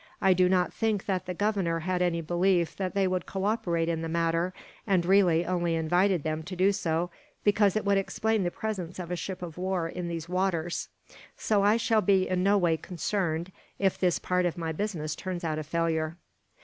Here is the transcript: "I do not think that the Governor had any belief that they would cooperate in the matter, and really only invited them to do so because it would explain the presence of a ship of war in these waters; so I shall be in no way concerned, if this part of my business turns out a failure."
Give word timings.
"I 0.19 0.33
do 0.33 0.49
not 0.49 0.73
think 0.73 1.05
that 1.05 1.27
the 1.27 1.35
Governor 1.35 1.81
had 1.81 2.01
any 2.01 2.21
belief 2.21 2.75
that 2.77 2.95
they 2.95 3.07
would 3.07 3.27
cooperate 3.27 3.87
in 3.87 4.01
the 4.01 4.09
matter, 4.09 4.51
and 4.87 5.05
really 5.05 5.45
only 5.45 5.75
invited 5.75 6.23
them 6.23 6.41
to 6.41 6.55
do 6.55 6.71
so 6.71 7.11
because 7.43 7.75
it 7.75 7.85
would 7.85 7.99
explain 7.99 8.41
the 8.41 8.49
presence 8.49 8.97
of 8.97 9.11
a 9.11 9.15
ship 9.15 9.43
of 9.43 9.59
war 9.59 9.87
in 9.87 10.07
these 10.07 10.27
waters; 10.27 10.89
so 11.37 11.61
I 11.61 11.77
shall 11.77 12.01
be 12.01 12.27
in 12.27 12.41
no 12.41 12.57
way 12.57 12.77
concerned, 12.77 13.51
if 13.77 13.99
this 13.99 14.17
part 14.17 14.47
of 14.47 14.57
my 14.57 14.71
business 14.71 15.15
turns 15.15 15.43
out 15.43 15.59
a 15.59 15.63
failure." 15.63 16.17